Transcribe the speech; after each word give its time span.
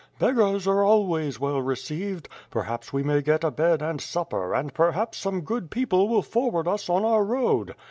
"Beggars 0.17 0.65
are 0.65 0.83
always 0.83 1.39
well 1.39 1.61
received; 1.61 2.27
perhaps 2.49 2.91
we 2.91 3.03
may 3.03 3.21
get 3.21 3.43
a 3.43 3.51
bed 3.51 3.83
and 3.83 4.01
supper, 4.01 4.51
and 4.51 4.73
perhaps 4.73 5.19
some 5.19 5.41
good 5.41 5.69
people 5.69 6.09
will 6.09 6.23
forward 6.23 6.67
us 6.67 6.89
on 6.89 7.05
our 7.05 7.23
road. 7.23 7.75